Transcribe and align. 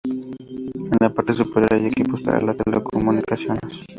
En 0.03 0.97
la 0.99 1.13
parte 1.13 1.31
superior 1.31 1.75
hay 1.75 1.85
equipos 1.85 2.21
para 2.23 2.41
las 2.41 2.57
telecomunicaciones. 2.57 3.85